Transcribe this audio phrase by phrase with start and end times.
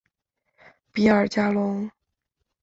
[0.91, 1.87] 比尔加龙。